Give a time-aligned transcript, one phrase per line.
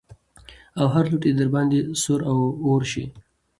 [0.79, 2.19] او هر لوټ يې د درباندې سور
[2.69, 3.05] اور شي.